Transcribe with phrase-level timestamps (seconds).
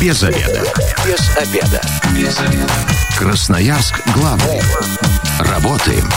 [0.00, 0.62] Без обеда.
[1.04, 1.80] Без обеда.
[2.14, 2.72] Без обеда.
[3.16, 4.62] Красноярск главный.
[5.40, 6.08] Работаем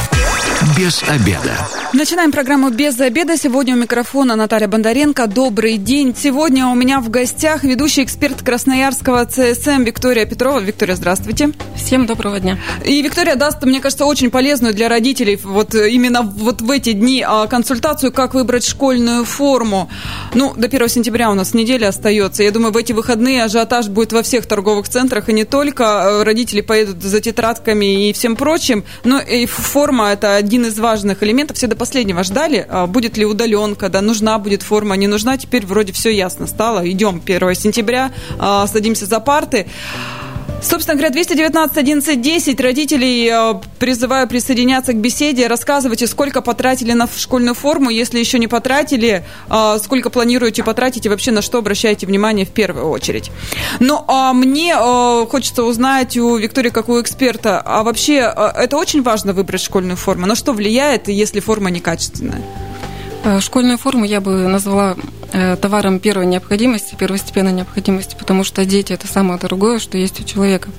[0.77, 1.57] без обеда.
[1.93, 3.35] Начинаем программу «Без обеда».
[3.35, 5.27] Сегодня у микрофона Наталья Бондаренко.
[5.27, 6.15] Добрый день.
[6.17, 10.59] Сегодня у меня в гостях ведущий эксперт Красноярского ЦСМ Виктория Петрова.
[10.59, 11.51] Виктория, здравствуйте.
[11.75, 12.57] Всем доброго дня.
[12.85, 17.25] И Виктория даст, мне кажется, очень полезную для родителей вот именно вот в эти дни
[17.27, 19.89] а, консультацию, как выбрать школьную форму.
[20.33, 22.43] Ну, до 1 сентября у нас неделя остается.
[22.43, 26.23] Я думаю, в эти выходные ажиотаж будет во всех торговых центрах, и не только.
[26.23, 28.85] Родители поедут за тетрадками и всем прочим.
[29.03, 31.57] Но и форма– это один из важных элементов.
[31.57, 35.37] Все до последнего ждали, а, будет ли удаленка, да, нужна будет форма, не нужна.
[35.37, 36.89] Теперь вроде все ясно стало.
[36.89, 39.67] Идем 1 сентября, а, садимся за парты.
[40.61, 45.47] Собственно говоря, 219 11 10 родителей э, призываю присоединяться к беседе.
[45.47, 51.09] Рассказывайте, сколько потратили на школьную форму, если еще не потратили, э, сколько планируете потратить и
[51.09, 53.31] вообще на что обращаете внимание в первую очередь.
[53.79, 59.01] Ну, а мне э, хочется узнать у Виктории, как у эксперта, а вообще это очень
[59.01, 60.27] важно выбрать школьную форму.
[60.27, 62.41] На что влияет, если форма некачественная?
[63.39, 69.07] Школьную форму я бы назвала Э, товаром первой необходимости, первостепенной необходимости, потому что дети– это
[69.07, 70.69] самое дорогое, что есть у человека.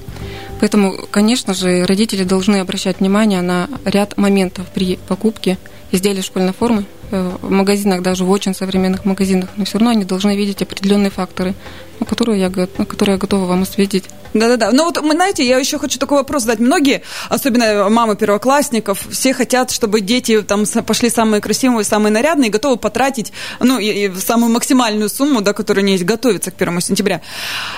[0.60, 5.58] Поэтому, конечно же, родители должны обращать внимание на ряд моментов при покупке
[5.90, 10.04] изделий школьной формы, Э, в магазинах, даже в очень современных магазинах, но все равно они
[10.04, 11.54] должны видеть определенные факторы,
[12.00, 14.04] ну, которые я, которые я готова вам осветить.
[14.34, 14.70] Да-да-да.
[14.72, 16.58] Ну вот, вы знаете, я еще хочу такой вопрос задать.
[16.58, 22.50] Многие, особенно мамы первоклассников, все хотят, чтобы дети там пошли самые красивые, самые нарядные, и
[22.50, 26.60] готовы потратить, ну, и, и самую максимальную сумму, да, которая у них есть, готовиться к
[26.60, 27.20] 1 сентября.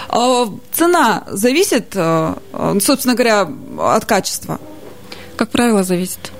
[0.08, 2.34] А, цена зависит, э,
[2.80, 4.60] собственно говоря, от качества?
[5.36, 6.30] Как правило, зависит.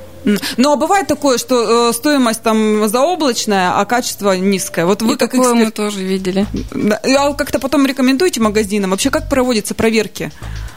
[0.57, 4.87] Ну, а бывает такое, что э, стоимость там заоблачная, а качество низкое.
[4.87, 5.65] Вот вы И как такое эксперт...
[5.65, 6.47] мы тоже видели.
[7.19, 8.91] А как-то потом рекомендуете магазинам?
[8.91, 10.33] Вообще, как проводятся проверки?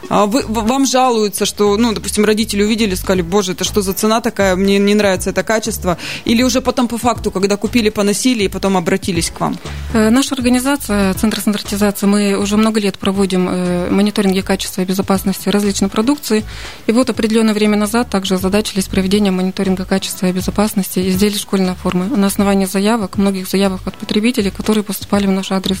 [0.08, 4.20] А вы, вам жалуются, что, ну, допустим, родители увидели, сказали, боже, это что за цена
[4.20, 5.98] такая, мне не нравится это качество.
[6.24, 9.58] Или уже потом по факту, когда купили, поносили и потом обратились к вам?
[9.92, 15.48] Э, наша организация, Центр стандартизации, мы уже много лет проводим э, мониторинги качества и безопасности
[15.48, 16.44] различной продукции.
[16.86, 22.06] И вот определенное время назад также озадачились проведением мониторинга качества и безопасности изделий школьной формы
[22.06, 25.78] на основании заявок, многих заявок от потребителей, которые поступали в наш адрес.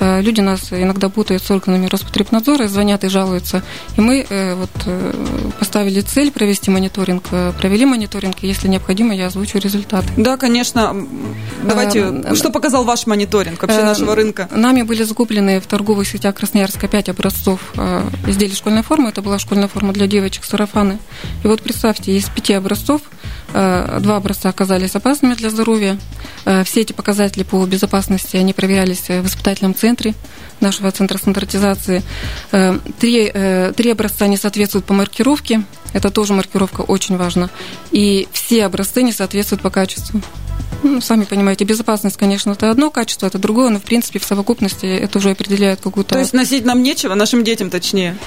[0.00, 3.59] Э, люди нас иногда путают с органами Роспотребнадзора, звонят и жалуются.
[3.96, 5.12] И мы э, вот э,
[5.58, 7.24] поставили цель провести мониторинг,
[7.58, 10.08] провели мониторинг, и если необходимо, я озвучу результаты.
[10.16, 10.94] Да, конечно.
[11.62, 14.48] Давайте, что показал ваш мониторинг вообще нашего рынка?
[14.52, 17.60] Нами были закуплены в торговых сетях Красноярска 5 образцов
[18.26, 19.10] изделий школьной формы.
[19.10, 20.98] Это была школьная форма для девочек, сарафаны.
[21.44, 23.02] И вот представьте, из пяти образцов.
[23.02, 23.19] Э,
[23.52, 25.98] два образца оказались опасными для здоровья.
[26.44, 30.14] Э, все эти показатели по безопасности, они проверялись в испытательном центре
[30.60, 32.02] нашего центра стандартизации.
[32.52, 33.32] Э, три,
[33.76, 35.62] три образца не соответствуют по маркировке.
[35.92, 37.50] Это тоже маркировка очень важна.
[37.90, 40.20] И все образцы не соответствуют по качеству.
[40.82, 44.86] Ну, сами понимаете, безопасность, конечно, это одно качество, это другое, но, в принципе, в совокупности
[44.86, 46.14] это уже определяет какую-то...
[46.14, 48.16] То есть носить нам нечего, нашим детям точнее?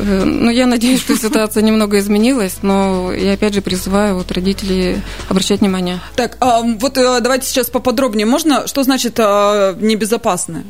[0.00, 5.02] Э, ну, я надеюсь, что ситуация немного изменилась, но я, опять же, призываю вот родителей
[5.28, 5.98] обращать внимание.
[6.14, 8.24] Так, а, вот э, давайте сейчас поподробнее.
[8.24, 10.62] Можно, что значит а, небезопасное?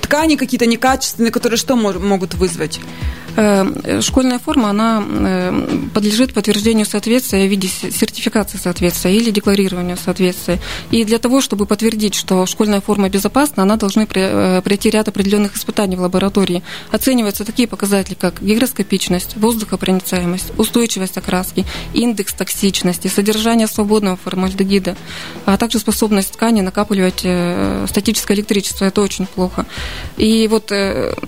[0.00, 2.80] Ткани какие-то некачественные, которые что могут вызвать?
[3.36, 10.58] Э, школьная форма, она э, подлежит подтверждению соответствия в виде сертификации соответствия или декларированию соответствия.
[10.90, 15.56] И для того, чтобы подтвердить, что школьная форма безопасна, она должна э, пройти ряд определенных
[15.56, 16.62] испытаний в лаборатории.
[16.90, 21.64] Оцениваются такие показатели, как гигроскопичность, воздухопроницаемость, устойчивость окраски,
[21.94, 24.96] индекс токсичности, содержание свободного формальдегида,
[25.46, 27.24] а также способность ткани накапливать
[27.88, 28.84] статическое электричество.
[28.84, 29.66] Это очень плохо.
[30.16, 30.72] И вот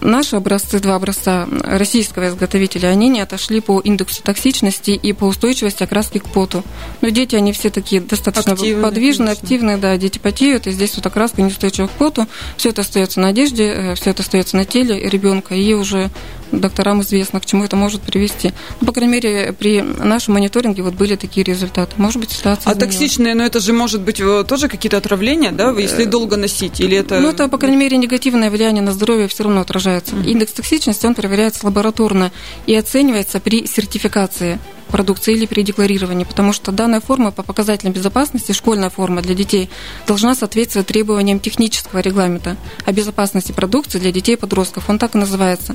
[0.00, 5.26] наши образцы, два образца, Россия российского изготовителя, они не отошли по индексу токсичности и по
[5.26, 6.64] устойчивости окраски к поту.
[7.00, 9.42] Но дети, они все такие достаточно активные, подвижные, конечно.
[9.44, 12.26] активные, да, дети потеют, и здесь вот окраска неустойчива к поту.
[12.56, 16.10] Все это остается на одежде, э, все это остается на теле ребенка, и уже
[16.52, 18.52] докторам известно, к чему это может привести.
[18.80, 21.92] Ну, по крайней мере, при нашем мониторинге вот были такие результаты.
[21.96, 22.94] Может быть, ситуация А изменилась.
[22.94, 26.80] токсичные, но это же может быть э, тоже какие-то отравления, да, если э, долго носить,
[26.80, 27.20] или это...
[27.20, 30.14] Ну, это, по крайней мере, негативное влияние на здоровье все равно отражается.
[30.14, 30.30] Mm-hmm.
[30.30, 32.32] Индекс токсичности, он проверяется лабораторно
[32.66, 34.58] и оценивается при сертификации
[34.94, 39.68] продукции или при декларировании, потому что данная форма по показателям безопасности, школьная форма для детей,
[40.06, 44.88] должна соответствовать требованиям технического регламента о безопасности продукции для детей и подростков.
[44.88, 45.74] Он так и называется.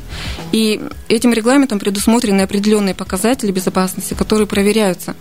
[0.54, 0.59] И
[1.08, 5.16] этим регламентом предусмотрены определенные показатели безопасности, которые проверяются.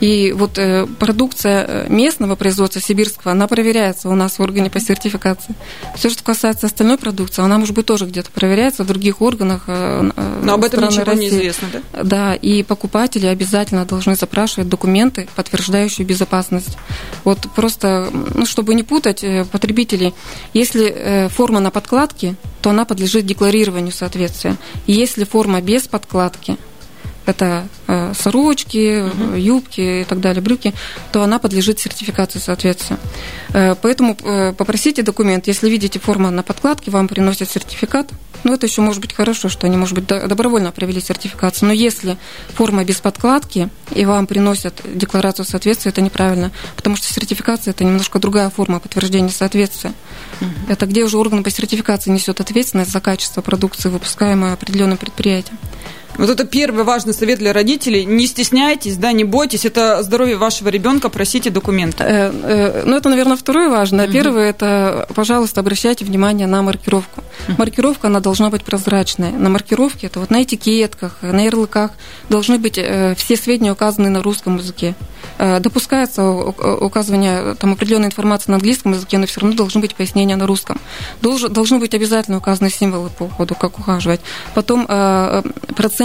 [0.00, 4.80] И вот э, продукция э, местного производства сибирского, она проверяется у нас в органе по
[4.80, 5.54] сертификации.
[5.96, 9.64] Все, что касается остальной продукции, она, может быть, тоже где-то проверяется в других органах.
[9.66, 10.10] Э,
[10.42, 11.22] Но об этом ничего России.
[11.22, 12.02] не известно, да?
[12.04, 16.76] Да, и покупатели обязательно должны запрашивать документы, подтверждающие безопасность.
[17.24, 20.14] Вот просто, ну, чтобы не путать потребителей,
[20.54, 24.56] если форма на подкладке, то она подлежит декларированию соответствия.
[24.86, 26.56] Если форма без подкладки,
[27.28, 29.34] это э, сорочки, угу.
[29.34, 30.74] юбки и так далее, брюки,
[31.12, 32.98] то она подлежит сертификации соответствия.
[33.52, 34.16] Э, поэтому
[34.56, 35.46] попросите документ.
[35.46, 38.10] Если видите форму на подкладке, вам приносят сертификат.
[38.44, 41.68] Ну, это еще может быть хорошо, что они, может быть, добровольно провели сертификацию.
[41.68, 42.16] Но если
[42.54, 46.52] форма без подкладки, и вам приносят декларацию соответствия, это неправильно.
[46.76, 49.92] Потому что сертификация– это немножко другая форма подтверждения соответствия.
[50.40, 50.50] Угу.
[50.68, 55.58] Это где уже орган по сертификации несет ответственность за качество продукции, выпускаемой определенным предприятием.
[56.18, 58.04] Вот это первый важный совет для родителей.
[58.04, 59.64] Не стесняйтесь, да, не бойтесь.
[59.64, 62.02] Это здоровье вашего ребенка, просите документы.
[62.02, 64.06] Э, э, ну, это, наверное, второе важное.
[64.06, 64.12] Угу.
[64.12, 67.22] Первое, это, пожалуйста, обращайте внимание на маркировку.
[67.46, 67.56] Угу.
[67.58, 69.30] Маркировка, она должна быть прозрачной.
[69.30, 71.92] На маркировке, это вот на этикетках, на ярлыках
[72.28, 74.96] должны быть э, все сведения указаны на русском языке.
[75.38, 80.34] Э, допускается указывание там, определенной информации на английском языке, но все равно должны быть пояснения
[80.34, 80.80] на русском.
[81.22, 84.20] Долж, должны быть обязательно указаны символы по уходу, как ухаживать.
[84.54, 85.42] Потом э,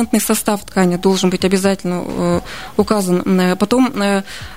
[0.03, 2.41] процентный состав ткани должен быть обязательно э,
[2.77, 3.57] указан.
[3.57, 3.93] Потом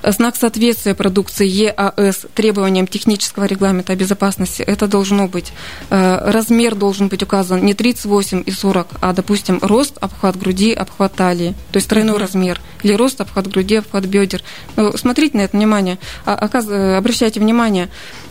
[0.03, 4.63] знак соответствия продукции ЕАС требованиям технического регламента о безопасности.
[4.63, 5.53] Это должно быть.
[5.91, 11.55] Размер должен быть указан не 38 и 40, а, допустим, рост, обхват груди, обхват талии.
[11.73, 12.61] То есть тройной размер.
[12.83, 14.43] Или рост, обхват груди, обхват бедер.
[14.77, 16.35] Ну, смотрите на это внимание, а,
[16.99, 17.89] обращайте внимание.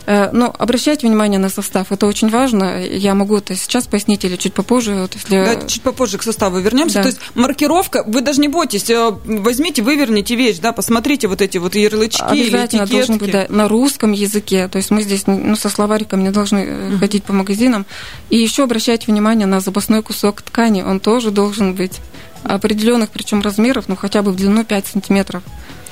[0.07, 2.83] Э, но обращайте внимание на состав, это очень важно.
[2.85, 4.95] Я могу это сейчас пояснить или чуть попозже.
[4.95, 5.44] Вот если...
[5.44, 7.01] Да, чуть попозже к составу вернемся.
[7.01, 7.05] Да.
[7.06, 11.60] То есть маркировка, вы даже не бойтесь, э, возьмите, выверните вещь, да, посмотрите вот эти
[11.60, 14.68] вот ярлычки Обязательно или должен быть да, на русском языке.
[14.68, 16.98] То есть мы здесь ну, со словариком не должны uh-huh.
[16.98, 17.86] ходить по магазинам.
[18.31, 22.00] И еще обращайте внимание на запасной кусок ткани, он тоже должен быть
[22.44, 25.44] определенных, причем размеров, ну хотя бы в длину 5 сантиметров.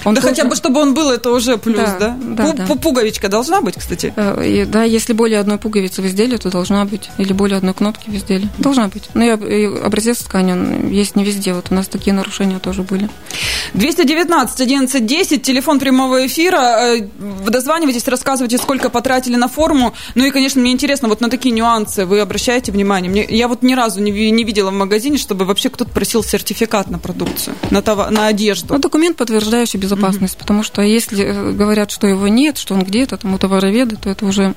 [0.05, 0.35] Он да должен...
[0.35, 1.99] хотя бы, чтобы он был, это уже плюс, да?
[1.99, 2.17] да?
[2.19, 2.75] да, Пу- да.
[2.75, 4.13] Пуговичка должна быть, кстати?
[4.15, 7.09] Э, и, да, если более одной пуговицы в изделии, то должна быть.
[7.17, 8.49] Или более одной кнопки в изделии.
[8.57, 9.09] Должна быть.
[9.13, 11.53] Но ну, и образец ткани он есть не везде.
[11.53, 13.09] Вот у нас такие нарушения тоже были.
[13.73, 16.97] 219 11 10, телефон прямого эфира.
[16.97, 17.07] Э,
[17.47, 19.93] дозванивайтесь, рассказывайте, сколько потратили на форму.
[20.15, 23.09] Ну и, конечно, мне интересно, вот на такие нюансы вы обращаете внимание?
[23.09, 26.89] Мне, я вот ни разу не, не видела в магазине, чтобы вообще кто-то просил сертификат
[26.89, 28.73] на продукцию, на, товар, на одежду.
[28.73, 30.39] Ну, документ, подтверждающий безопасность безопасность, mm-hmm.
[30.39, 34.09] потому что если э, говорят, что его нет, что он где-то там у товароведа, то
[34.09, 34.53] это уже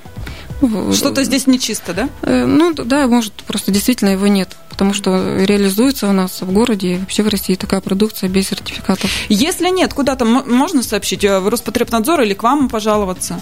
[0.60, 2.08] ну, что-то здесь нечисто, да?
[2.22, 6.92] Э, ну да, может просто действительно его нет потому что реализуется у нас в городе
[6.92, 9.10] и вообще в России такая продукция без сертификатов.
[9.30, 13.40] Если нет, куда-то можно сообщить э, в Роспотребнадзор или к вам пожаловаться?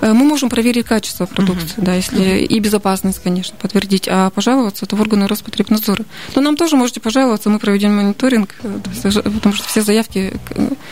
[0.00, 1.86] Э, мы можем проверить качество продукции, угу.
[1.86, 2.54] да, если угу.
[2.54, 6.04] и безопасность, конечно, подтвердить, а пожаловаться это в органы Роспотребнадзора.
[6.36, 10.34] Но нам тоже можете пожаловаться, мы проведем мониторинг, э, потому что все заявки.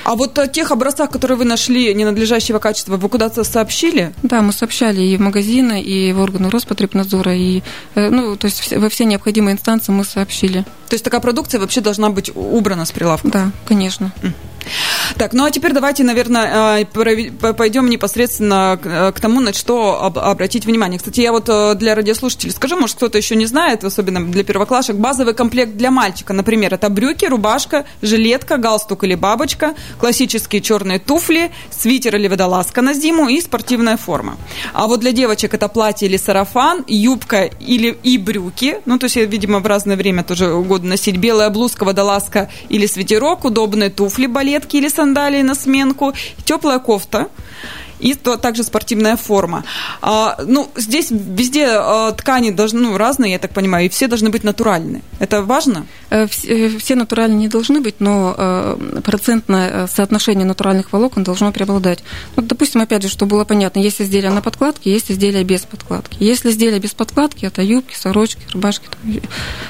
[0.02, 4.12] А вот о тех образцах, которые вы нашли ненадлежащего качества, вы куда-то сообщили?
[4.24, 7.62] Да, мы сообщали и в магазины, и в органы Роспотребнадзора, и
[7.94, 10.64] ну, то есть во все необходимые инстанции мы сообщили.
[10.88, 13.28] То есть такая продукция вообще должна быть убрана с прилавка?
[13.28, 14.12] Да, конечно.
[15.16, 20.66] Так, ну а теперь давайте, наверное, э, пойдем непосредственно э, к тому, на что обратить
[20.66, 20.98] внимание.
[20.98, 24.96] Кстати, я вот э, для радиослушателей скажу, может, кто-то еще не знает, особенно для первоклашек,
[24.96, 26.32] базовый комплект для мальчика.
[26.32, 32.94] Например, это брюки, рубашка, жилетка, галстук или бабочка, классические черные туфли, свитер или водолазка на
[32.94, 34.36] зиму и спортивная форма.
[34.72, 38.78] А вот для девочек это платье или сарафан, юбка или и брюки.
[38.86, 41.16] Ну, то есть, видимо, в разное время тоже угодно носить.
[41.16, 47.28] Белая блузка, водолазка или свитерок, удобные туфли, балетки или сандалии на сменку, теплая кофта
[48.04, 49.64] и то, также спортивная форма.
[50.02, 54.28] А, ну, здесь везде а, ткани должны, ну, разные, я так понимаю, и все должны
[54.28, 55.02] быть натуральные.
[55.20, 55.86] Это важно?
[56.10, 61.50] Э, все, э, все натуральные не должны быть, но э, процентное соотношение натуральных волокон должно
[61.50, 62.04] преобладать.
[62.36, 66.18] Вот, допустим, опять же, чтобы было понятно, есть изделия на подкладке, есть изделия без подкладки.
[66.20, 68.86] Если изделия без подкладки, это юбки, сорочки, рубашки,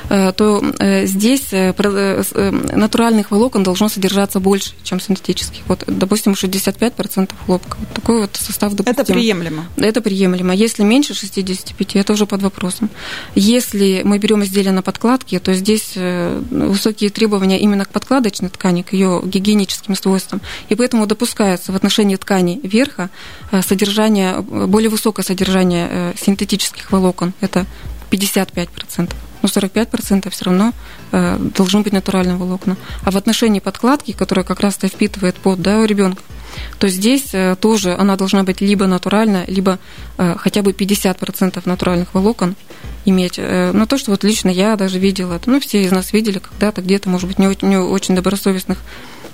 [0.09, 0.65] то
[1.05, 5.63] здесь натуральных волокон должно содержаться больше, чем синтетических.
[5.67, 7.77] Вот, допустим, 65% хлопка.
[7.79, 9.03] Вот такой вот состав допустим.
[9.03, 9.67] Это приемлемо?
[9.77, 10.55] Это приемлемо.
[10.55, 12.91] Если меньше 65, это уже под вопросом.
[13.35, 18.83] Если мы берем изделия на подкладке, то здесь э, высокие требования именно к подкладочной ткани,
[18.83, 20.41] к ее гигиеническим свойствам.
[20.69, 23.11] И поэтому допускается в отношении ткани верха
[23.51, 27.33] э, содержание, более высокое содержание э, синтетических волокон.
[27.41, 27.67] Это
[28.11, 29.11] 55%.
[29.45, 30.73] Но 45% все равно
[31.13, 32.77] э, должны быть натуральные волокна.
[33.03, 36.23] А в отношении подкладки, которая как раз-то впитывает пот да, у ребенка,
[36.79, 39.79] то здесь э, тоже она должна быть либо натуральная, либо
[40.17, 42.57] э, хотя бы 50% натуральных волокон
[43.05, 43.35] иметь.
[43.37, 46.81] Э, но то, что вот лично я даже видела, ну, все из нас видели когда-то
[46.81, 48.79] где-то, может быть, не не очень добросовестных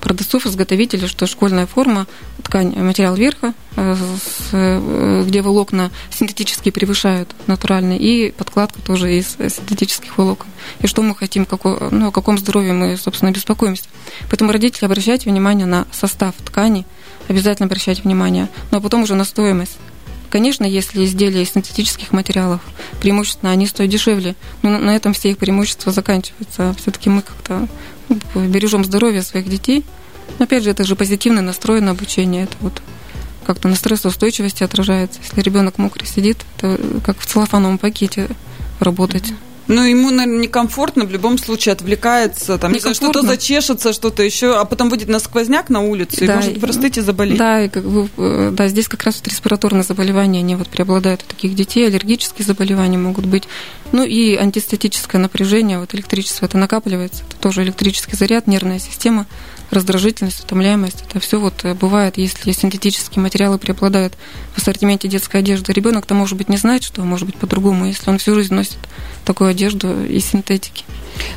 [0.01, 2.07] продавцов, изготовителей, что школьная форма,
[2.43, 10.49] ткань, материал верха, где волокна синтетически превышают натуральные, и подкладка тоже из синтетических волокон.
[10.81, 13.85] И что мы хотим, какой, ну, о каком здоровье мы, собственно, беспокоимся.
[14.29, 16.87] Поэтому родители обращайте внимание на состав ткани,
[17.29, 19.79] обязательно обращать внимание, но ну, а потом уже на стоимость.
[20.31, 22.61] Конечно, если изделия из синтетических материалов,
[23.01, 26.75] преимущественно они стоят дешевле, но на этом все их преимущества заканчиваются.
[26.79, 27.69] Все-таки мы как-то
[28.35, 29.85] бережем здоровье своих детей.
[30.39, 32.45] Но опять же, это же позитивный настрой на обучение.
[32.45, 32.83] Это вот
[33.45, 35.21] как-то на стрессоустойчивости отражается.
[35.23, 38.29] Если ребенок мокрый сидит, это как в целлофановом пакете
[38.79, 39.33] работать.
[39.71, 44.59] Ну, ему, наверное, некомфортно, в любом случае отвлекается, там, не знаю, что-то зачешется, что-то еще,
[44.59, 47.39] а потом выйдет на сквозняк на улице да, и может простыть и заболеть.
[47.39, 51.23] Да, и как бы, э, да, здесь как раз вот респираторные заболевания, они вот преобладают
[51.23, 53.45] у таких детей, аллергические заболевания могут быть.
[53.93, 59.27] Ну и антистатическое напряжение, вот электричество это накапливается, это тоже электрический заряд, нервная система
[59.71, 61.05] раздражительность, утомляемость.
[61.09, 64.15] Это все вот э, бывает, если синтетические материалы преобладают
[64.55, 65.73] в ассортименте детской одежды.
[65.73, 68.79] Ребенок-то, может быть, не знает, что может быть по-другому, если он всю жизнь носит
[69.25, 70.85] такую одежду из синтетики.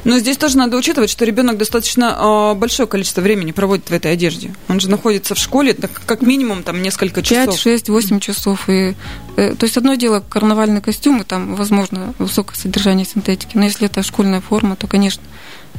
[0.04, 4.14] Но здесь тоже надо учитывать, что ребенок достаточно э, большое количество времени проводит в этой
[4.14, 4.54] одежде.
[4.68, 7.56] Он же находится в школе так, как минимум там несколько часов.
[7.56, 8.70] 5, 6, 8 часов.
[8.70, 8.96] И,
[9.38, 13.56] э, то есть одно дело карнавальный костюм, и там, возможно, высокое содержание синтетики.
[13.56, 15.22] Но если это школьная форма, то, конечно,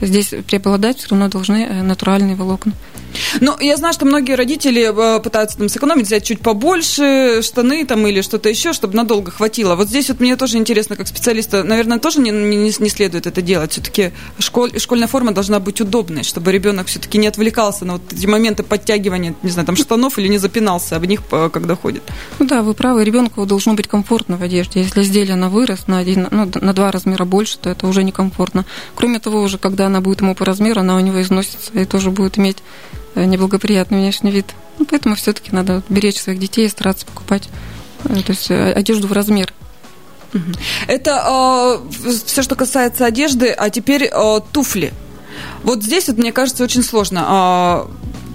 [0.00, 2.72] здесь преобладать все равно должны э, натуральные волокна.
[3.40, 8.06] Ну, я знаю, что многие родители э, пытаются там сэкономить, взять чуть побольше штаны там
[8.06, 9.76] или что-то еще, чтобы надолго хватило.
[9.76, 13.42] Вот здесь вот мне тоже интересно, как специалиста, наверное, тоже не, не, не следует это
[13.42, 13.72] делать.
[13.72, 18.26] Все-таки школь, школьная форма должна быть удобной, чтобы ребенок все-таки не отвлекался на вот эти
[18.26, 22.02] моменты подтягивания, не знаю, там штанов или не запинался об них, э, когда ходит.
[22.38, 24.80] Ну да, вы правы, ребенку должно быть комфортно в одежде.
[24.80, 28.64] Если изделие на вырос на, один, ну, на два размера больше, то это уже некомфортно.
[28.94, 32.10] Кроме того, уже когда она будет ему по размеру, она у него износится и тоже
[32.10, 32.58] будет иметь
[33.14, 34.46] э, неблагоприятный внешний вид.
[34.78, 37.48] Ну, поэтому все-таки надо беречь своих детей и стараться покупать
[38.04, 39.52] э, то есть, э, одежду в размер.
[40.88, 44.92] Это э, все, что касается одежды, а теперь э, туфли.
[45.62, 47.86] Вот здесь вот мне кажется очень сложно.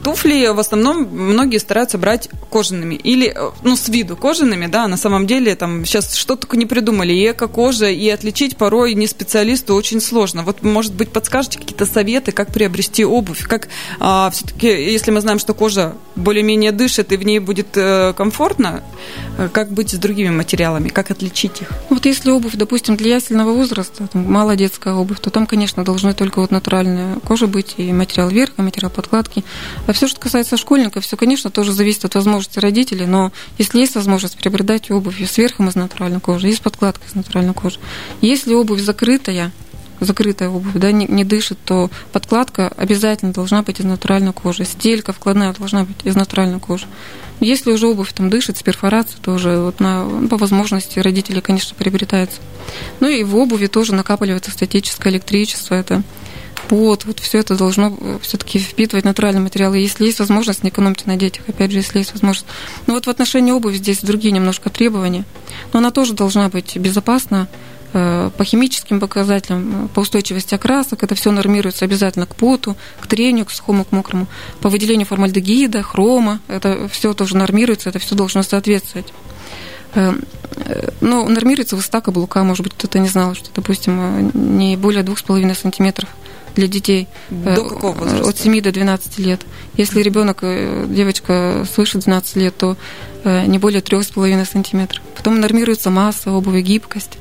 [0.09, 2.95] Туфли в основном многие стараются брать кожаными.
[2.95, 6.65] Или, э, ну, с виду кожаными, да, на самом деле там сейчас что только не
[6.65, 7.13] придумали.
[7.13, 10.41] И эко-кожа, и отличить порой не специалисту очень сложно.
[10.41, 13.43] Вот, может быть, подскажете какие-то советы, как приобрести обувь?
[13.47, 13.67] Как
[13.99, 18.81] а, все-таки, если мы знаем, что кожа более-менее дышит и в ней будет э, комфортно,
[19.37, 20.89] э, как быть с другими материалами?
[20.89, 21.71] Как отличить их?
[21.91, 26.15] Вот если обувь, допустим, для ясельного возраста, там, мало детская обувь, то там, конечно, должны
[26.15, 29.43] только вот натуральная кожа быть, и материал верха, материал подкладки.
[29.85, 33.95] А все, что касается школьников, все, конечно, тоже зависит от возможности родителей, но если есть
[33.95, 37.79] возможность приобретать обувь с верхом из натуральной кожи, и с подкладкой из натуральной кожи.
[38.21, 39.51] Если обувь закрытая,
[39.99, 44.63] закрытая обувь, да, не, не дышит, то подкладка обязательно должна быть из натуральной кожи.
[44.63, 46.85] Стелька вкладная должна быть из натуральной кожи.
[47.41, 51.75] Если уже обувь там дышит с перфорацией, то уже вот на, по возможности родители, конечно,
[51.77, 52.39] приобретается.
[53.01, 55.75] Ну и в обуви тоже накапливается статическое электричество.
[55.75, 56.03] Это
[56.69, 59.79] пот, вот все это должно э, все-таки впитывать натуральные материалы.
[59.79, 62.45] Если есть возможность, не экономьте на детях, опять же, если есть возможность.
[62.85, 65.25] Но вот в отношении обуви здесь другие немножко требования.
[65.73, 67.47] Но она тоже должна быть безопасна
[67.93, 73.07] э, по химическим показателям, э, по устойчивости окрасок, это все нормируется обязательно к поту, к
[73.07, 74.27] трению, к сухому, к мокрому,
[74.61, 79.11] по выделению формальдегида, хрома, это все тоже нормируется, это все должно соответствовать.
[81.01, 86.09] Ну, нормируется высота каблука, может быть, кто-то не знал, что, допустим, не более 2,5 сантиметров
[86.59, 88.29] для детей до э, какого возраста?
[88.29, 89.41] от 7 до 12 лет.
[89.75, 92.75] Если ребенок, э, девочка свыше 12 лет, то
[93.23, 95.01] э, не более 3,5 сантиметров.
[95.15, 97.17] Потом нормируется масса обуви, гибкость.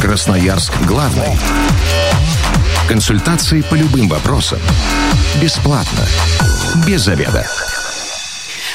[0.00, 1.36] Красноярск главный.
[2.88, 4.60] Консультации по любым вопросам.
[5.42, 6.06] Бесплатно.
[6.86, 7.46] Без заведа.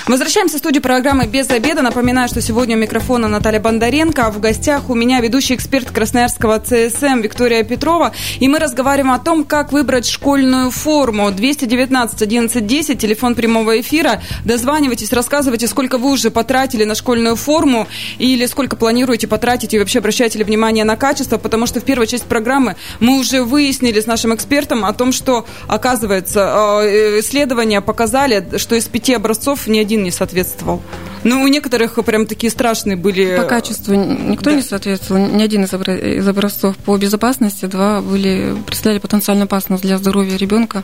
[0.07, 1.81] Возвращаемся в студию программы «Без обеда».
[1.81, 6.59] Напоминаю, что сегодня у микрофона Наталья Бондаренко, а в гостях у меня ведущий эксперт Красноярского
[6.59, 8.11] ЦСМ Виктория Петрова.
[8.39, 11.31] И мы разговариваем о том, как выбрать школьную форму.
[11.31, 14.21] 219 11 10, телефон прямого эфира.
[14.43, 17.87] Дозванивайтесь, рассказывайте, сколько вы уже потратили на школьную форму
[18.19, 22.05] или сколько планируете потратить и вообще обращаете ли внимание на качество, потому что в первой
[22.05, 28.45] части программы мы уже выяснили с нашим экспертом о том, что, оказывается, э, исследования показали,
[28.57, 30.81] что из пяти образцов ни один один не соответствовал.
[31.23, 33.37] Ну, у некоторых прям такие страшные были.
[33.37, 34.55] По качеству никто да.
[34.55, 35.25] не соответствовал.
[35.25, 40.83] Ни один из образцов по безопасности, два были представляли потенциальную опасность для здоровья ребенка.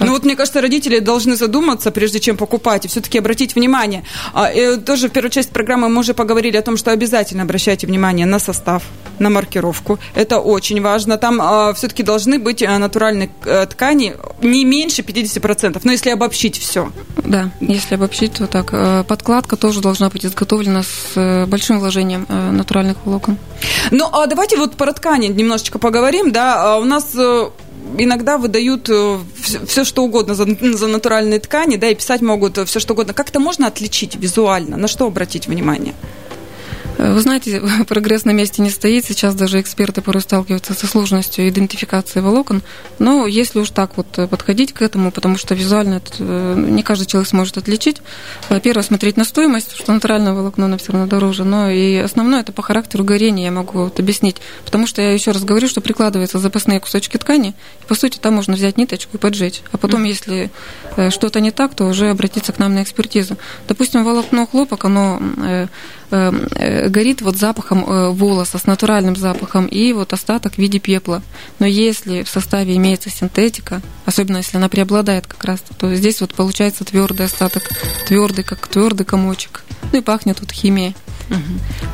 [0.00, 4.04] Ну вот, мне кажется, родители должны задуматься, прежде чем покупать, и все-таки обратить внимание.
[4.34, 7.86] А, и тоже в первой части программы мы уже поговорили о том, что обязательно обращайте
[7.86, 8.82] внимание на состав,
[9.18, 9.98] на маркировку.
[10.14, 11.16] Это очень важно.
[11.16, 16.58] Там а, все-таки должны быть а, натуральные а, ткани не меньше 50%, но если обобщить
[16.58, 16.92] все.
[17.24, 18.68] Да, если обобщить, то так.
[18.72, 23.38] Э, подкладка тоже должна быть изготовлена с э, большим вложением натуральных волокон.
[23.90, 26.78] Ну, а давайте вот про ткани немножечко поговорим, да.
[26.78, 27.16] У нас
[27.98, 29.18] иногда выдают э,
[29.66, 33.14] все, что угодно за, за натуральные ткани, да, и писать могут все, что угодно.
[33.14, 34.76] Как это можно отличить визуально?
[34.76, 35.94] На что обратить внимание?
[36.98, 39.04] Вы знаете, прогресс на месте не стоит.
[39.04, 42.62] Сейчас даже эксперты порой сталкиваются со сложностью идентификации волокон.
[42.98, 47.28] Но если уж так вот подходить к этому, потому что визуально э, не каждый человек
[47.28, 47.98] сможет отличить.
[48.48, 51.44] Во-первых, смотреть на стоимость, что натуральное волокно, оно все равно дороже.
[51.44, 54.36] Но и основное это по характеру горения, я могу вот объяснить.
[54.64, 58.34] Потому что я еще раз говорю, что прикладываются запасные кусочки ткани, и по сути там
[58.34, 59.62] можно взять ниточку и поджечь.
[59.72, 60.50] А потом, если
[60.96, 63.36] э, что-то не так, то уже обратиться к нам на экспертизу.
[63.68, 65.66] Допустим, волокно хлопок, оно э,
[66.10, 71.22] горит вот запахом э, волоса, с натуральным запахом, и вот остаток в виде пепла.
[71.58, 76.34] Но если в составе имеется синтетика, особенно если она преобладает как раз, то здесь вот
[76.34, 77.64] получается твердый остаток,
[78.06, 79.64] твердый, как твердый комочек.
[79.92, 80.94] Ну и пахнет тут химией.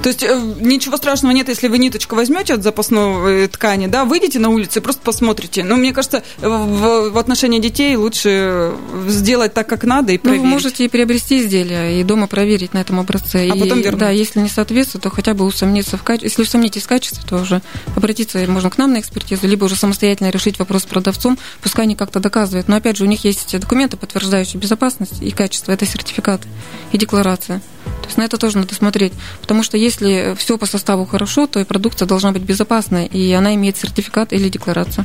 [0.02, 4.04] То есть э, ничего страшного нет, если вы ниточку возьмете от запасной э, ткани, да,
[4.04, 5.64] выйдете на улицу и просто посмотрите.
[5.64, 8.72] Но мне кажется, в, в отношении детей лучше
[9.08, 10.42] сделать так, как надо и проверить.
[10.42, 13.50] Ну, вы можете и приобрести изделие, и дома проверить на этом образце.
[13.50, 14.00] А и, потом вернуть.
[14.00, 16.28] Да, если не соответствует, то хотя бы усомниться в качестве.
[16.28, 17.62] Если усомнитесь в качестве, то уже
[17.96, 21.94] обратиться можно к нам на экспертизу, либо уже самостоятельно решить вопрос с продавцом, пускай они
[21.94, 22.68] как-то доказывают.
[22.68, 25.72] Но опять же, у них есть документы, подтверждающие безопасность и качество.
[25.72, 26.48] Это сертификаты
[26.92, 27.60] и декларация.
[27.84, 29.12] То есть на это тоже надо смотреть.
[29.40, 33.54] Потому что если все по составу хорошо, то и продукция должна быть безопасной, и она
[33.54, 35.04] имеет сертификат или декларацию.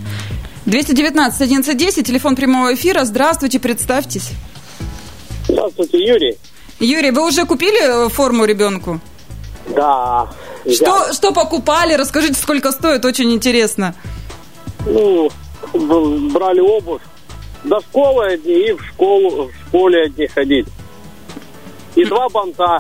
[0.66, 3.06] 219 1110, телефон прямого эфира.
[3.06, 4.32] Здравствуйте, представьтесь.
[5.48, 6.38] Здравствуйте, Юрий.
[6.80, 9.00] Юрий, вы уже купили э, форму ребенку?
[9.76, 10.30] Да.
[10.70, 11.94] Что, что покупали?
[11.94, 13.96] Расскажите, сколько стоит, очень интересно.
[14.86, 15.30] Ну,
[15.74, 17.02] брали обувь.
[17.64, 20.68] До школы одни и в школу, в школе одни ходить
[21.98, 22.80] и два банта.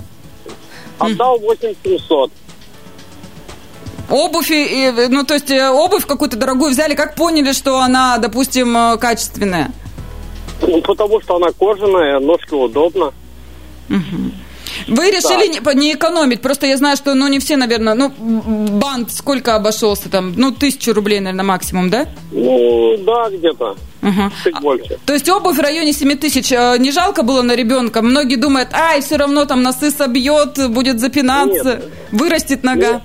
[1.00, 2.32] Отдал 8700.
[4.10, 8.76] Обувь, и, ну, то есть э, обувь какую-то дорогую взяли, как поняли, что она, допустим,
[8.78, 9.72] э, качественная?
[10.62, 13.14] Ну, потому что она кожаная, ножки удобно.
[13.90, 14.32] Угу.
[14.88, 15.74] Вы решили да.
[15.74, 20.10] не, не экономить, просто я знаю, что, ну, не все, наверное, ну, бант сколько обошелся
[20.10, 22.08] там, ну, тысячу рублей, наверное, максимум, да?
[22.32, 23.76] Ну, да, где-то.
[24.02, 24.32] Угу.
[24.44, 25.00] Чуть больше.
[25.06, 28.02] То есть обувь в районе 7 тысяч э, не жалко было на ребенка?
[28.02, 31.92] Многие думают, ай, все равно там носы собьет, будет запинаться, Нет.
[32.12, 33.02] вырастет нога.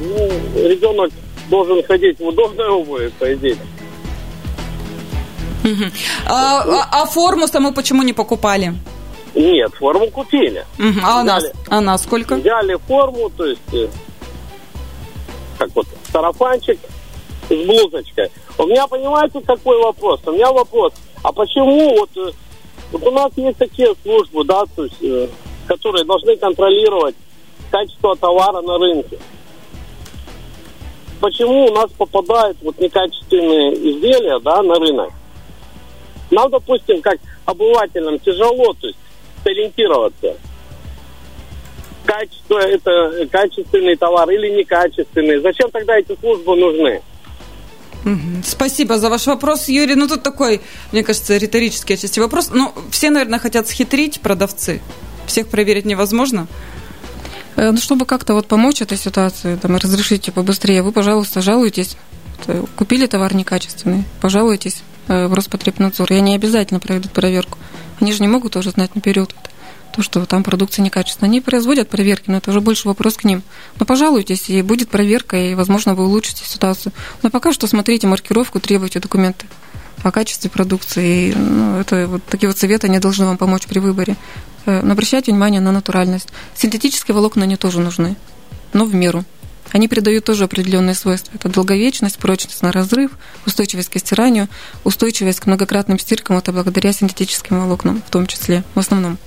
[0.00, 0.30] Ну,
[0.68, 1.10] ребенок
[1.50, 3.56] должен ходить в удобной обуви, по идее.
[5.64, 5.84] Угу.
[6.26, 8.74] А, а, а форму саму почему не покупали?
[9.36, 10.64] Нет, форму купили.
[10.78, 11.00] Угу.
[11.04, 12.36] А она, она сколько?
[12.36, 13.86] Взяли форму, то есть, э,
[15.58, 16.78] как вот, сарафанчик
[17.48, 18.30] с блузочкой.
[18.56, 20.20] У меня, понимаете, какой вопрос?
[20.24, 22.32] У меня вопрос, а почему вот, э,
[22.92, 25.28] вот у нас есть такие службы, да, то есть, э,
[25.66, 27.14] которые должны контролировать
[27.70, 29.18] качество товара на рынке.
[31.20, 35.10] Почему у нас попадают вот некачественные изделия, да, на рынок?
[36.30, 38.98] Нам, допустим, как обывателям тяжело, то есть
[39.46, 40.36] сориентироваться.
[42.04, 45.40] Качество это качественный товар или некачественный.
[45.40, 47.02] Зачем тогда эти службы нужны?
[48.44, 49.96] Спасибо за ваш вопрос, Юрий.
[49.96, 50.60] Ну, тут такой,
[50.92, 52.50] мне кажется, риторический отчасти вопрос.
[52.52, 54.80] Ну, все, наверное, хотят схитрить продавцы.
[55.26, 56.46] Всех проверить невозможно.
[57.56, 61.96] Э, ну, чтобы как-то вот помочь этой ситуации, там, разрешить побыстрее, вы, пожалуйста, жалуйтесь.
[62.76, 66.12] Купили товар некачественный, пожалуйтесь э, в Роспотребнадзор.
[66.12, 67.58] И они обязательно проведут проверку.
[68.00, 69.34] Они же не могут тоже знать наперед
[69.92, 71.30] то, что там продукция некачественная.
[71.30, 73.42] Они производят проверки, но это уже больше вопрос к ним.
[73.78, 76.92] Но пожалуйтесь, и будет проверка, и, возможно, вы улучшите ситуацию.
[77.22, 79.46] Но пока что смотрите маркировку, требуйте документы
[80.02, 81.30] о качестве продукции.
[81.30, 84.16] И, ну, это вот такие вот советы, они должны вам помочь при выборе.
[84.66, 86.28] Э, но обращайте внимание на натуральность.
[86.54, 88.16] Синтетические волокна, они тоже нужны,
[88.72, 89.24] но в меру.
[89.72, 91.32] Они придают тоже определенные свойства.
[91.34, 93.12] Это долговечность, прочность на разрыв,
[93.46, 94.48] устойчивость к стиранию,
[94.84, 96.38] устойчивость к многократным стиркам.
[96.38, 99.18] Это благодаря синтетическим волокнам в том числе, в основном.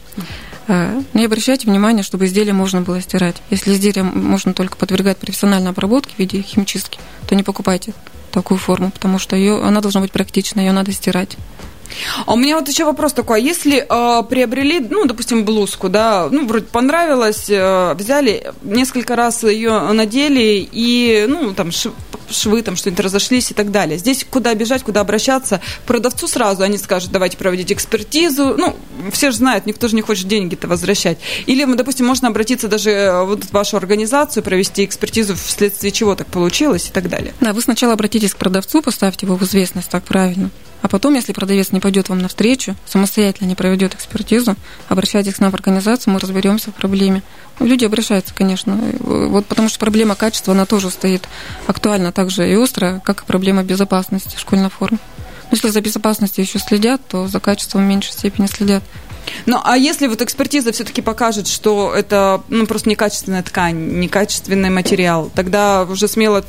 [0.67, 3.37] Э, не обращайте внимания, чтобы изделие можно было стирать.
[3.49, 7.93] Если изделие можно только подвергать профессиональной обработке в виде химчистки, то не покупайте
[8.31, 11.37] такую форму, потому что ее, она должна быть практичной, ее надо стирать.
[12.25, 16.27] А у меня вот еще вопрос такой, а если э, приобрели, ну, допустим, блузку, да,
[16.31, 21.71] ну, вроде понравилось, э, взяли, несколько раз ее надели, и, ну, там,
[22.31, 23.97] швы, там, что-нибудь разошлись и так далее.
[23.97, 25.61] Здесь куда бежать, куда обращаться?
[25.85, 28.55] Продавцу сразу они скажут, давайте проводить экспертизу.
[28.57, 28.75] Ну,
[29.11, 31.17] все же знают, никто же не хочет деньги-то возвращать.
[31.45, 36.27] Или, допустим, можно обратиться даже э, вот в вашу организацию, провести экспертизу, вследствие чего так
[36.27, 37.33] получилось и так далее.
[37.39, 40.49] Да, вы сначала обратитесь к продавцу, поставьте его в известность, так правильно.
[40.81, 44.55] А потом, если продавец не пойдет вам навстречу, самостоятельно не проведет экспертизу,
[44.87, 47.21] обращайтесь к нам в организацию, мы разберемся в проблеме.
[47.59, 48.79] Ну, люди обращаются, конечно.
[48.99, 51.27] Вот потому что проблема качества, она тоже стоит
[51.67, 54.99] актуальна также и остро, как и проблема безопасности школьной формы.
[55.51, 58.83] Но если за безопасностью еще следят, то за качеством в меньшей степени следят.
[59.45, 65.31] Ну, а если вот экспертиза все-таки покажет, что это ну, просто некачественная ткань, некачественный материал,
[65.33, 66.43] тогда уже смело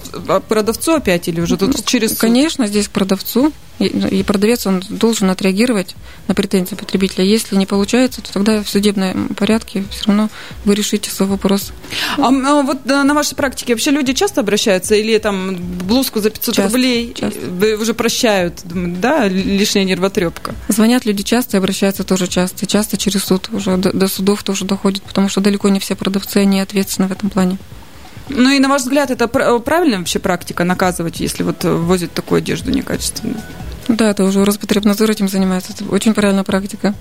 [0.49, 2.17] продавцу опять или уже тут ну, через...
[2.17, 3.53] Конечно, здесь к продавцу.
[3.81, 5.95] И продавец, он должен отреагировать
[6.29, 7.25] на претензии потребителя.
[7.25, 10.29] Если не получается, то тогда в судебном порядке все равно
[10.67, 11.73] вы решите свой вопрос.
[12.19, 14.95] А, а вот на вашей практике вообще люди часто обращаются?
[14.95, 17.41] Или там блузку за 500 часто, рублей часто.
[17.81, 18.61] уже прощают?
[18.65, 20.55] Да, лишняя нервотрепка?
[20.69, 22.60] Звонят люди часто и обращаются тоже часто.
[22.67, 26.39] Часто через суд уже до, до судов тоже доходит, потому что далеко не все продавцы,
[26.39, 27.59] они ответственны в этом плане.
[28.29, 32.71] Ну и на ваш взгляд, это правильная вообще практика наказывать, если вот возят такую одежду
[32.71, 33.41] некачественную?
[33.89, 35.73] Да, это уже Роспотребнадзор этим занимается.
[35.73, 36.95] Это очень правильная практика.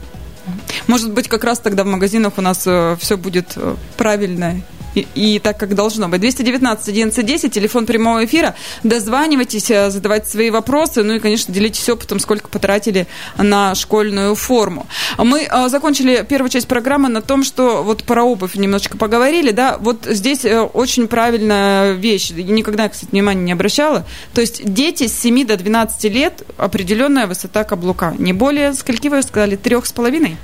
[0.88, 4.62] Может быть, как раз тогда в магазинах у нас э, все будет э, правильно
[4.96, 6.22] и, и так, как должно быть.
[6.22, 8.56] 219 11 телефон прямого эфира.
[8.84, 11.04] Дозванивайтесь, э, задавайте свои вопросы.
[11.04, 14.88] Ну и, конечно, делитесь опытом, сколько потратили на школьную форму.
[15.18, 19.78] Мы а, закончили первую часть программы на том, что вот про обувь немножечко поговорили, да,
[19.80, 22.32] вот здесь э, очень правильная вещь.
[22.32, 24.06] Никогда, кстати, внимания не обращала.
[24.34, 28.14] То есть дети с 7 до 12 лет определенная высота каблука.
[28.18, 30.38] Не более, скольки вы сказали, трех с половиной?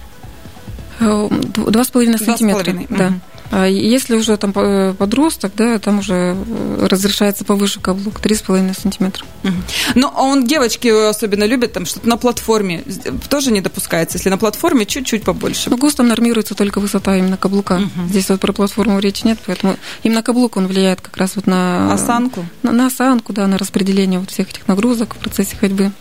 [0.99, 2.73] Два с половиной сантиметра.
[2.89, 3.08] Да.
[3.08, 9.26] А если уже там подросток, да, там уже э, разрешается повыше каблук, 3,5 сантиметра.
[9.44, 9.54] Угу.
[9.96, 12.84] Ну, а он девочки особенно любят, там что-то на платформе
[13.30, 15.70] тоже не допускается, если на платформе чуть-чуть побольше.
[15.70, 17.76] Ну, ГОСТом нормируется только высота именно каблука.
[17.76, 18.08] Угу.
[18.10, 21.94] Здесь вот про платформу речи нет, поэтому именно каблук, он влияет как раз вот на...
[21.94, 22.46] Осанку?
[22.63, 25.91] На, на осанку, да, на распределение вот всех этих нагрузок в процессе ходьбы.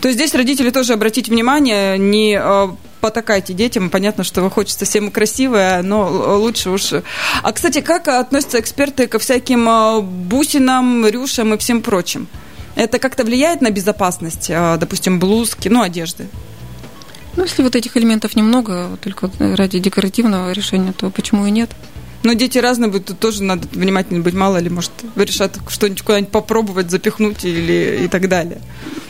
[0.00, 3.90] То есть здесь родители тоже обратить внимание, не а, потакайте детям.
[3.90, 6.94] Понятно, что хочется всем красивое, но лучше уж...
[7.42, 12.28] А, кстати, как относятся эксперты ко всяким а, бусинам, рюшам и всем прочим?
[12.76, 16.28] Это как-то влияет на безопасность, а, допустим, блузки, ну, одежды?
[17.36, 21.70] Ну, если вот этих элементов немного, только ради декоративного решения, то почему и нет?
[22.22, 26.30] Но дети разные будут, тут тоже надо внимательно быть, мало ли, может, решат что-нибудь куда-нибудь
[26.30, 28.60] попробовать, запихнуть или и так далее.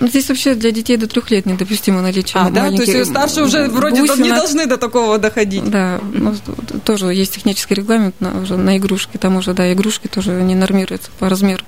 [0.01, 2.71] Ну, здесь вообще для детей до трех лет недопустимо наличие А, да?
[2.71, 4.19] То есть старшие уже вроде бусинок.
[4.19, 5.65] не должны до такого доходить.
[5.69, 6.35] Да, ну,
[6.85, 11.11] тоже есть технический регламент на, уже на игрушки, там уже, да, игрушки тоже не нормируются
[11.19, 11.65] по размеру.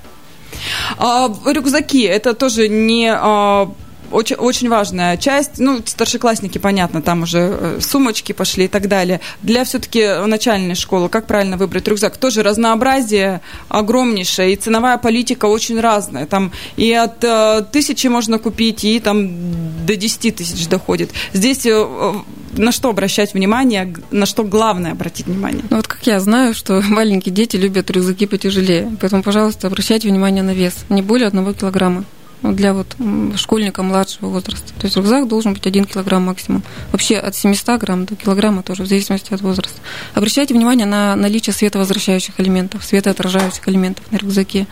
[0.97, 3.71] А, рюкзаки, это тоже не а,
[4.11, 5.59] очень, очень важная часть.
[5.59, 9.21] Ну, старшеклассники, понятно, там уже э, сумочки пошли и так далее.
[9.41, 12.17] Для все-таки начальной школы, как правильно выбрать рюкзак?
[12.17, 16.25] Тоже разнообразие огромнейшее, и ценовая политика очень разная.
[16.25, 21.11] Там и от э, тысячи можно купить, и там до 10 тысяч доходит.
[21.33, 22.13] Здесь э,
[22.57, 25.63] на что обращать внимание, на что главное обратить внимание?
[25.69, 28.95] Ну, вот как я знаю, что маленькие дети любят рюкзаки потяжелее.
[28.99, 30.73] Поэтому, пожалуйста, обращайте внимание на вес.
[30.89, 32.05] Не более одного килограмма
[32.53, 32.95] для вот
[33.35, 34.73] школьника младшего возраста.
[34.79, 36.63] То есть рюкзак должен быть 1 килограмм максимум.
[36.91, 39.79] Вообще от 700 грамм до килограмма тоже, в зависимости от возраста.
[40.13, 44.67] Обращайте внимание на наличие световозвращающих элементов, светоотражающих элементов на рюкзаке.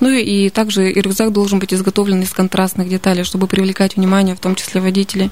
[0.00, 4.40] Ну и также и рюкзак должен быть изготовлен из контрастных деталей, чтобы привлекать внимание, в
[4.40, 5.30] том числе водителей.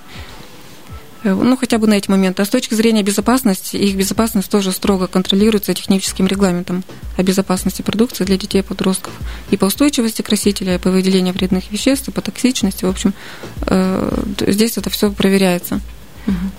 [1.25, 2.43] Э, ну, хотя бы на эти моменты.
[2.43, 6.85] А с точки зрения безопасности, их безопасность тоже строго контролируется техническим регламентом
[7.17, 9.13] о безопасности продукции для детей и подростков.
[9.51, 13.15] И по устойчивости красителя, и по выделению вредных веществ, и по токсичности, в общем,
[13.63, 15.81] э, здесь это все проверяется.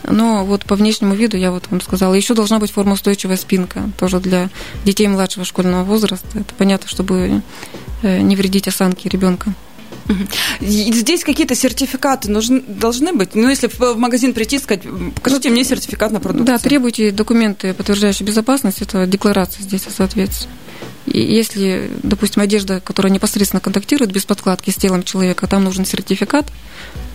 [0.08, 4.20] Но вот по внешнему виду я вот вам сказала, еще должна быть формоустойчивая спинка, тоже
[4.20, 4.50] для
[4.84, 6.28] детей младшего школьного возраста.
[6.36, 7.42] Это понятно, чтобы
[8.04, 9.56] э, не вредить осанке ребенка.
[10.62, 13.36] Здесь какие-то сертификаты нужны, должны быть?
[13.36, 14.84] Ну, если в магазин прийти и сказать,
[15.16, 16.46] покажите мне сертификат на продукцию.
[16.46, 20.50] Да, требуйте документы, подтверждающие безопасность, это декларация здесь о соответствии.
[21.06, 26.48] И если, допустим, одежда, которая непосредственно контактирует без подкладки с телом человека, там нужен сертификат,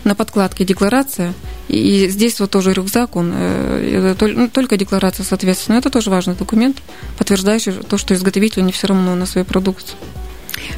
[0.04, 1.34] на подкладке декларация,
[1.68, 6.78] и здесь вот тоже рюкзак, он э, ну, только декларация, соответственно, это тоже важный документ,
[7.18, 9.98] подтверждающий то, что изготовителю не все равно на свою продукцию.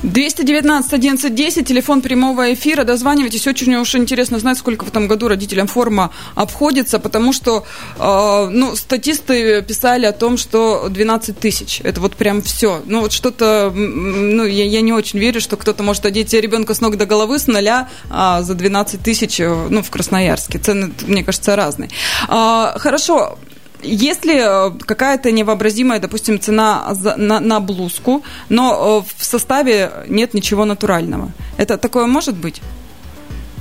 [0.03, 2.85] 219 11 10, телефон прямого эфира.
[2.85, 3.47] Дозванивайтесь.
[3.47, 7.65] Очень уж интересно знать, сколько в этом году родителям форма обходится, потому что
[7.99, 11.81] э, ну, статисты писали о том, что 12 тысяч.
[11.85, 12.83] Это вот прям все.
[12.87, 16.81] Ну, вот что-то, ну, я, я не очень верю, что кто-то может одеть ребенка с
[16.81, 20.59] ног до головы с нуля а, за 12 тысяч, э, ну, в Красноярске.
[20.59, 21.91] Цены, мне кажется, разные.
[22.29, 23.39] А, хорошо,
[23.83, 30.65] если э, какая-то невообразимая, допустим, цена на, на блузку, но э, в составе нет ничего
[30.65, 32.63] натурального, это такое может быть?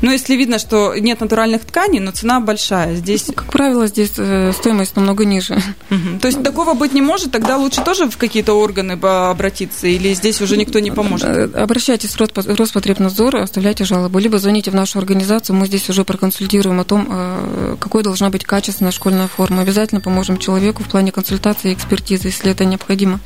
[0.02, 2.96] Ну, если видно, что нет натуральных тканей, но цена большая.
[2.96, 3.26] Здесь...
[3.36, 5.62] Как правило, здесь э, стоимость намного ниже.
[5.92, 6.20] Угу.
[6.22, 10.42] То есть такого быть не может, тогда лучше тоже в какие-то органы обратиться, или здесь
[10.42, 11.30] уже никто не поможет?
[11.30, 16.80] Э, обращайтесь в Роспотребнадзор, оставляйте жалобу, либо звоните в нашу организацию, мы здесь уже проконсультируем
[16.80, 19.62] о том, э, какой должна быть качественная школьная форма.
[19.62, 23.20] Обязательно поможем человеку в плане консультации и экспертизы, если это необходимо.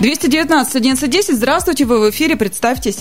[0.00, 2.98] 219 1110, здравствуйте, вы в эфире, представьтесь.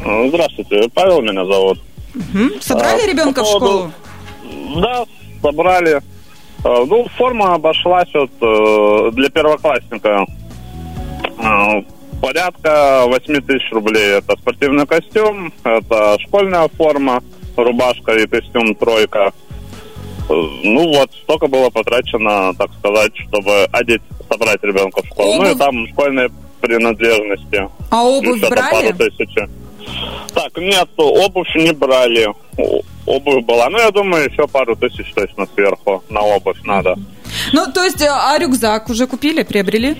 [0.00, 1.78] Здравствуйте, Павел меня зовут.
[2.14, 2.60] Угу.
[2.60, 3.92] Собрали а, ребенка в школу?
[4.76, 5.04] Да,
[5.42, 6.02] собрали.
[6.64, 10.26] А, ну, форма обошлась вот э, для первоклассника
[11.38, 11.82] а,
[12.20, 14.18] порядка 8 тысяч рублей.
[14.18, 17.22] Это спортивный костюм, это школьная форма,
[17.56, 19.32] рубашка и костюм тройка.
[20.28, 20.32] Э,
[20.64, 25.34] ну вот, столько было потрачено, так сказать, чтобы одеть, собрать ребенка в школу.
[25.34, 25.48] Обувь?
[25.48, 27.68] Ну и там школьные принадлежности.
[27.90, 28.92] А обувь брали?
[28.92, 29.34] Пару тысяч.
[30.34, 32.28] Так, нет, обувь не брали.
[33.06, 33.68] Обувь была.
[33.70, 36.96] Ну, я думаю, еще пару тысяч точно сверху на обувь надо.
[37.52, 39.96] Ну, то есть, а рюкзак уже купили, приобрели?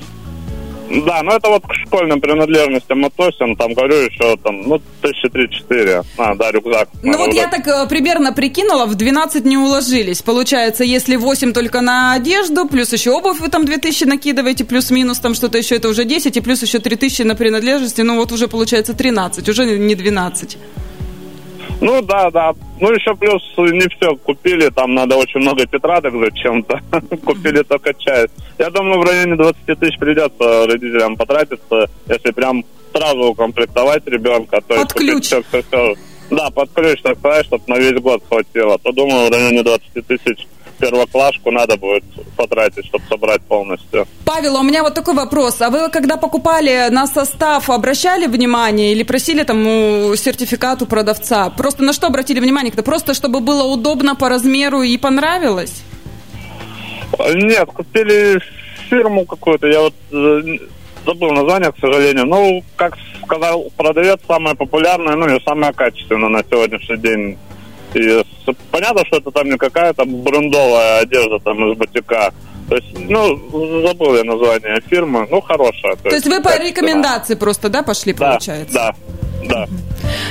[0.90, 6.03] Да, ну это вот к школьным принадлежностям относим, там, говорю, еще там, ну, тысячи три-четыре,
[6.18, 6.88] а, да, рюкзак.
[7.03, 10.22] Ну вот я так э, примерно прикинула, в 12 не уложились.
[10.22, 15.35] Получается, если 8 только на одежду, плюс еще обувь вы там 2000 накидываете, плюс-минус там
[15.35, 18.92] что-то еще, это уже 10, и плюс еще 3000 на принадлежности, ну вот уже получается
[18.92, 20.59] 13, уже не 12.
[21.81, 22.53] Ну да, да.
[22.79, 26.81] Ну еще плюс не все купили, там надо очень много тетрадок зачем-то.
[27.25, 28.33] купили только часть.
[28.59, 34.61] Я думаю, в районе 20 тысяч придется родителям потратиться, если прям сразу укомплектовать ребенка.
[34.66, 35.25] То под ключ.
[35.25, 35.95] Все, все, все.
[36.31, 38.79] Да, под ключ, так сказать, чтобы на весь год хватило.
[38.79, 40.47] То думаю, в районе 20 тысяч
[40.81, 42.05] первоклашку надо будет
[42.37, 44.07] потратить, чтобы собрать полностью.
[44.25, 45.61] Павел, у меня вот такой вопрос.
[45.61, 49.62] А вы, когда покупали на состав, обращали внимание или просили там
[50.16, 51.51] сертификат у продавца?
[51.51, 52.73] Просто на что обратили внимание?
[52.73, 55.83] Это просто, чтобы было удобно по размеру и понравилось?
[57.35, 58.40] Нет, купили
[58.88, 59.66] фирму какую-то.
[59.66, 60.40] Я вот э,
[61.05, 62.27] забыл название, к сожалению.
[62.27, 67.38] Ну, как сказал продавец, самая популярная, ну и самая качественная на сегодняшний день
[68.51, 72.33] и понятно, что это там не какая-то брендовая одежда там из бутика.
[72.69, 75.97] То есть, ну, забыл я название фирмы, ну, хорошая.
[75.97, 78.75] То, то есть, вы по рекомендации просто, да, пошли, да, получается?
[78.75, 78.95] Да,
[79.45, 79.69] да.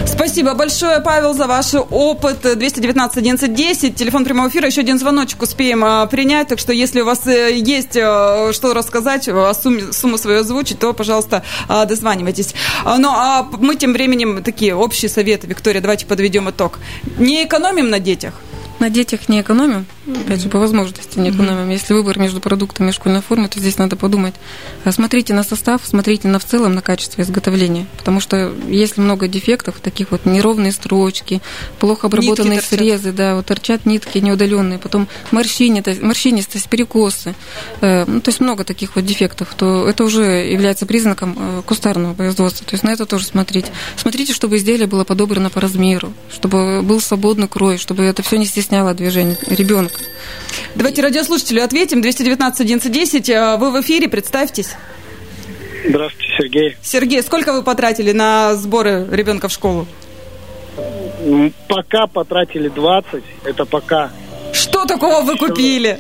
[0.05, 2.41] Спасибо большое, Павел, за ваш опыт.
[2.41, 4.67] 219 11 10, телефон прямого эфира.
[4.67, 6.47] Еще один звоночек успеем а, принять.
[6.47, 10.79] Так что, если у вас э, есть а, что рассказать, а, сумму, сумму свою озвучить,
[10.79, 12.53] то, пожалуйста, а, дозванивайтесь.
[12.85, 15.47] А, ну, а мы тем временем такие общие советы.
[15.47, 16.79] Виктория, давайте подведем итог.
[17.17, 18.33] Не экономим на детях?
[18.79, 21.69] На детях не экономим, опять же, по возможности не экономим.
[21.69, 24.35] Если выбор между продуктами и школьной формы, то здесь надо подумать.
[24.83, 27.85] А смотрите на состав, смотрите на в целом на качество изготовления.
[27.97, 31.41] Потому что если много дефектов, таких вот неровные строчки,
[31.79, 37.35] плохо обработанные срезы, да, вот торчат нитки неудаленные, потом морщинистость, морщинистость перекосы,
[37.81, 42.13] э, ну, то есть много таких вот дефектов, то это уже является признаком э, кустарного
[42.13, 42.65] производства.
[42.65, 43.71] То есть на это тоже смотрите.
[43.95, 48.45] Смотрите, чтобы изделие было подобрано по размеру, чтобы был свободный крой, чтобы это все не
[48.45, 49.98] стесняло движение ребенка.
[50.75, 52.01] Давайте радиослушателю ответим.
[52.01, 53.29] 219 1110.
[53.29, 54.75] А, вы в эфире, представьтесь.
[55.87, 56.77] Здравствуйте, Сергей.
[56.81, 59.87] Сергей, сколько вы потратили на сборы ребенка в школу?
[61.67, 64.11] Пока потратили 20, это пока.
[64.53, 65.99] Что такого вы купили?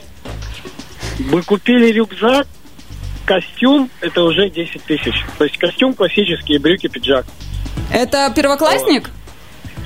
[1.19, 2.47] Мы купили рюкзак,
[3.25, 5.13] костюм, это уже 10 тысяч.
[5.37, 7.25] То есть костюм классический, брюки, пиджак.
[7.91, 9.09] Это первоклассник?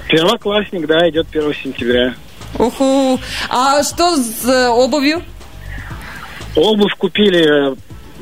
[0.08, 2.15] Первоклассник, да, идет 1 сентября.
[2.59, 3.19] Уху.
[3.49, 5.23] А что с э, обувью?
[6.55, 7.75] Обувь купили.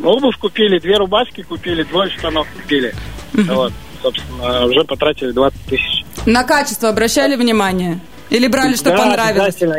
[0.04, 2.94] Обувь купили, две рубашки купили, двое штанов купили.
[3.34, 3.54] Угу.
[3.54, 6.06] Вот, собственно, уже потратили 20 тысяч.
[6.26, 8.00] На качество обращали внимание?
[8.30, 9.56] Или брали, что да, понравилось?
[9.62, 9.76] Обязательно.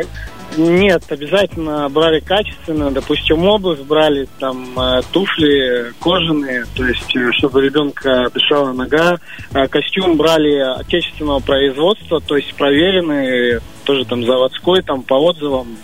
[0.57, 7.61] Нет, обязательно брали качественно, допустим, обувь брали, там, э, туфли кожаные, то есть, э, чтобы
[7.61, 9.17] ребенка дышала нога.
[9.53, 15.75] А костюм брали отечественного производства, то есть проверенный, тоже там заводской, там по отзывам,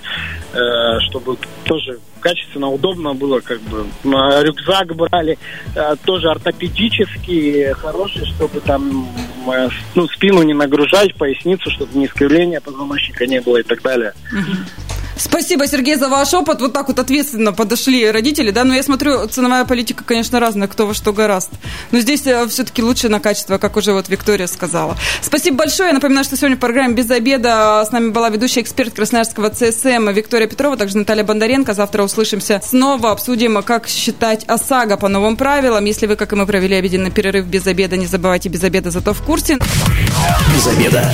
[0.54, 3.86] э, чтобы тоже качественно, удобно было, как бы.
[4.04, 5.38] Рюкзак брали,
[5.76, 9.29] э, тоже ортопедический, хороший, чтобы там э,
[9.96, 14.14] ну, спину не нагружать, поясницу, чтобы ни искривления позвоночника не было и так далее.
[15.20, 16.62] Спасибо, Сергей, за ваш опыт.
[16.62, 18.64] Вот так вот ответственно подошли родители, да.
[18.64, 21.50] Но я смотрю, ценовая политика, конечно, разная, кто во что гораст.
[21.92, 24.98] Но здесь все-таки лучше на качество, как уже вот Виктория сказала.
[25.22, 25.90] Спасибо большое.
[25.90, 30.10] Я напоминаю, что сегодня в программе «Без обеда» с нами была ведущая эксперт Красноярского ЦСМ
[30.10, 31.74] Виктория Петрова, также Наталья Бондаренко.
[31.74, 35.84] Завтра услышимся снова, обсудим, как считать ОСАГО по новым правилам.
[35.86, 39.14] Если вы, как и мы, провели обеденный перерыв без обеда, не забывайте без обеда, зато
[39.14, 39.58] в курсе.
[40.56, 41.12] Без обеда.